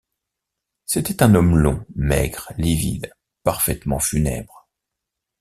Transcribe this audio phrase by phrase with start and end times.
[0.87, 3.11] C’était un homme long, maigre, livide,
[3.43, 4.67] parfaitement funèbre.